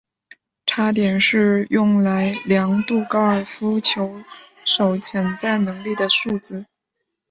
[0.65, 4.23] 差点是用来量度高尔夫球
[4.65, 6.65] 手潜在能力的数值。